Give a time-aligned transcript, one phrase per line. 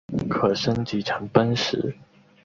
[0.27, 1.95] 可升级成奔石。